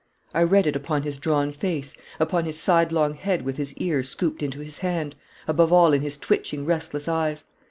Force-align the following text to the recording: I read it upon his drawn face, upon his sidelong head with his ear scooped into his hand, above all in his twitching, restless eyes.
I 0.33 0.41
read 0.41 0.65
it 0.65 0.75
upon 0.75 1.03
his 1.03 1.17
drawn 1.17 1.51
face, 1.51 1.95
upon 2.19 2.45
his 2.45 2.59
sidelong 2.59 3.13
head 3.13 3.43
with 3.43 3.57
his 3.57 3.75
ear 3.75 4.01
scooped 4.01 4.41
into 4.41 4.59
his 4.61 4.79
hand, 4.79 5.15
above 5.47 5.71
all 5.71 5.93
in 5.93 6.01
his 6.01 6.17
twitching, 6.17 6.65
restless 6.65 7.07
eyes. 7.07 7.43